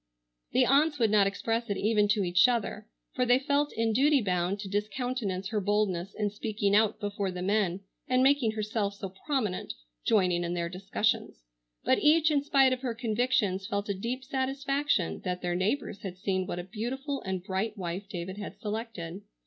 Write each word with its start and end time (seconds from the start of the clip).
The 0.51 0.65
aunts 0.65 0.97
would 0.97 1.11
not 1.11 1.27
express 1.27 1.69
it 1.69 1.77
even 1.77 2.07
to 2.07 2.23
each 2.23 2.47
other,—for 2.47 3.23
they 3.23 3.37
felt 3.37 3.71
in 3.73 3.93
duty 3.93 4.19
bound 4.19 4.59
to 4.61 4.67
discountenance 4.67 5.49
her 5.49 5.61
boldness 5.61 6.15
in 6.15 6.31
speaking 6.31 6.75
out 6.75 6.99
before 6.99 7.29
the 7.29 7.43
men 7.43 7.81
and 8.07 8.23
making 8.23 8.53
herself 8.53 8.95
so 8.95 9.09
prominent, 9.27 9.73
joining 10.03 10.43
in 10.43 10.55
their 10.55 10.69
discussions,—but 10.69 11.99
each 11.99 12.31
in 12.31 12.41
spite 12.43 12.73
of 12.73 12.81
her 12.81 12.95
convictions 12.95 13.67
felt 13.67 13.89
a 13.89 13.93
deep 13.93 14.23
satisfaction 14.23 15.19
that 15.23 15.43
their 15.43 15.53
neighbors 15.53 16.01
had 16.01 16.17
seen 16.17 16.47
what 16.47 16.57
a 16.57 16.63
beautiful 16.63 17.21
and 17.21 17.43
bright 17.43 17.77
wife 17.77 18.09
David 18.09 18.37
had 18.39 18.57
selected. 18.59 19.21